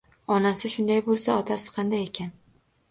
Onasi 0.35 0.71
shunday 0.77 1.03
bo‘lsa, 1.11 1.37
otasi 1.43 1.77
qanday 1.79 2.07
ekan. 2.11 2.35